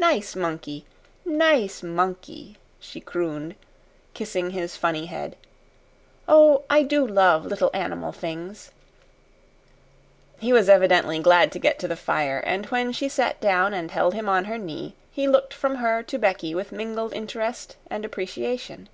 "Nice 0.00 0.34
monkey! 0.34 0.86
Nice 1.26 1.82
monkey!" 1.82 2.56
she 2.80 3.00
crooned, 3.02 3.54
kissing 4.14 4.52
his 4.52 4.78
funny 4.78 5.04
head. 5.04 5.36
"Oh, 6.26 6.64
I 6.70 6.82
do 6.82 7.06
love 7.06 7.44
little 7.44 7.68
animal 7.74 8.10
things." 8.12 8.70
He 10.38 10.54
was 10.54 10.70
evidently 10.70 11.18
glad 11.18 11.52
to 11.52 11.58
get 11.58 11.78
to 11.80 11.86
the 11.86 11.96
fire, 11.96 12.38
and 12.46 12.64
when 12.70 12.92
she 12.92 13.10
sat 13.10 13.42
down 13.42 13.74
and 13.74 13.90
held 13.90 14.14
him 14.14 14.26
on 14.26 14.46
her 14.46 14.56
knee 14.56 14.94
he 15.10 15.28
looked 15.28 15.52
from 15.52 15.74
her 15.74 16.02
to 16.02 16.16
Becky 16.18 16.54
with 16.54 16.72
mingled 16.72 17.12
interest 17.12 17.76
and 17.90 18.06
appreciation. 18.06 18.88